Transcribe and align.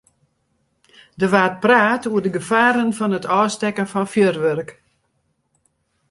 Der 1.19 1.31
waard 1.33 1.57
praat 1.65 2.03
oer 2.11 2.23
de 2.25 2.31
gefaren 2.37 2.91
fan 2.97 3.15
it 3.19 3.29
ôfstekken 3.39 3.91
fan 3.93 4.07
fjoerwurk. 4.13 4.69